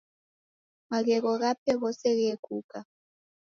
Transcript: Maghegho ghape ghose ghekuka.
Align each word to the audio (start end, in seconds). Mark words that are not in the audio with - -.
Maghegho 0.89 1.31
ghape 1.41 1.71
ghose 1.81 2.09
ghekuka. 2.17 2.79